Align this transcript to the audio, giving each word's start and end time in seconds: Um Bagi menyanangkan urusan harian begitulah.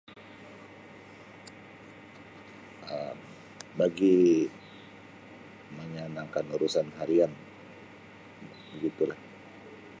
Um 2.97 3.17
Bagi 3.77 4.17
menyanangkan 5.77 6.49
urusan 6.57 6.87
harian 6.99 7.29
begitulah. 8.73 9.19